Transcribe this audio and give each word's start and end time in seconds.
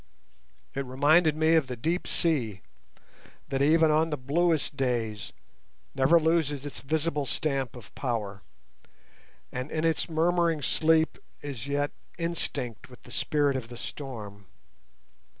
It 0.73 0.83
reminded 0.83 1.35
me 1.37 1.53
of 1.53 1.67
the 1.67 1.75
deep 1.75 2.07
sea, 2.07 2.61
that 3.49 3.61
even 3.61 3.91
on 3.91 4.09
the 4.09 4.17
bluest 4.17 4.75
days 4.75 5.31
never 5.93 6.19
loses 6.19 6.65
its 6.65 6.79
visible 6.81 7.27
stamp 7.27 7.75
of 7.75 7.93
power, 7.93 8.41
and 9.51 9.69
in 9.69 9.85
its 9.85 10.09
murmuring 10.09 10.63
sleep 10.63 11.19
is 11.43 11.67
yet 11.67 11.91
instinct 12.17 12.89
with 12.89 13.03
the 13.03 13.11
spirit 13.11 13.55
of 13.55 13.67
the 13.67 13.77
storm. 13.77 14.47